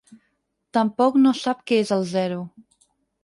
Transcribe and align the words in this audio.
Tampoc 0.77 1.19
no 1.25 1.33
sap 1.41 1.61
què 1.71 1.79
és 1.83 1.91
el 1.99 2.07
zero. 2.15 2.39